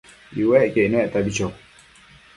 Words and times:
iuecquio 0.39 0.81
icnuectabi 0.85 1.31
cho 1.37 1.47